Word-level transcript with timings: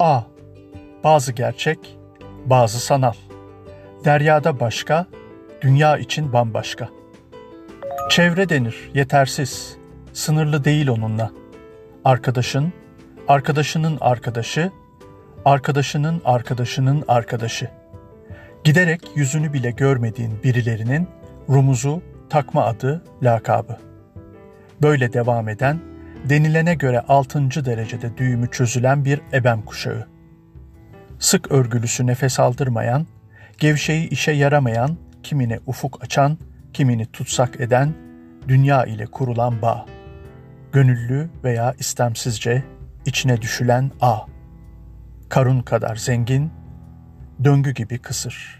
A. 0.00 0.22
Bazı 1.04 1.32
gerçek, 1.32 1.98
bazı 2.46 2.80
sanal. 2.80 3.12
Deryada 4.04 4.60
başka, 4.60 5.06
dünya 5.60 5.98
için 5.98 6.32
bambaşka. 6.32 6.88
Çevre 8.10 8.48
denir, 8.48 8.90
yetersiz, 8.94 9.76
sınırlı 10.12 10.64
değil 10.64 10.88
onunla. 10.88 11.30
Arkadaşın, 12.04 12.72
arkadaşının 13.28 13.98
arkadaşı, 14.00 14.70
arkadaşının 15.44 16.22
arkadaşının 16.24 17.04
arkadaşı. 17.08 17.70
Giderek 18.64 19.00
yüzünü 19.14 19.52
bile 19.52 19.70
görmediğin 19.70 20.42
birilerinin 20.44 21.08
rumuzu, 21.48 22.02
takma 22.30 22.64
adı, 22.64 23.02
lakabı. 23.22 23.76
Böyle 24.82 25.12
devam 25.12 25.48
eden, 25.48 25.80
denilene 26.28 26.74
göre 26.74 27.00
6. 27.00 27.64
derecede 27.64 28.16
düğümü 28.16 28.50
çözülen 28.50 29.04
bir 29.04 29.20
ebem 29.32 29.62
kuşağı. 29.62 30.08
Sık 31.18 31.52
örgülüsü 31.52 32.06
nefes 32.06 32.40
aldırmayan, 32.40 33.06
gevşeyi 33.58 34.08
işe 34.08 34.32
yaramayan, 34.32 34.96
kimine 35.22 35.60
ufuk 35.66 36.04
açan, 36.04 36.38
kimini 36.72 37.06
tutsak 37.06 37.60
eden, 37.60 37.94
dünya 38.48 38.84
ile 38.84 39.06
kurulan 39.06 39.62
bağ. 39.62 39.86
Gönüllü 40.72 41.30
veya 41.44 41.74
istemsizce 41.78 42.62
içine 43.06 43.42
düşülen 43.42 43.90
ağ. 44.00 44.18
Karun 45.28 45.60
kadar 45.60 45.96
zengin, 45.96 46.50
döngü 47.44 47.70
gibi 47.74 47.98
kısır.'' 47.98 48.59